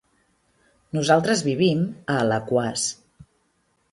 [0.97, 2.89] Nosaltres vivim a Alaquàs.